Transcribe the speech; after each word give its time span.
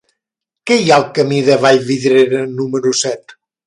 Què 0.71 0.77
hi 0.85 0.89
ha 0.93 0.97
al 1.03 1.05
camí 1.19 1.43
de 1.51 1.59
Vallvidrera 1.67 2.43
número 2.59 2.99
set? 3.07 3.43